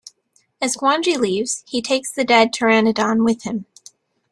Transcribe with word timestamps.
As 0.59 0.75
Gwangi 0.75 1.15
leaves, 1.15 1.63
he 1.67 1.79
takes 1.79 2.11
the 2.11 2.23
dead 2.23 2.51
Pteranodon 2.51 3.23
with 3.23 3.43
him. 3.43 3.67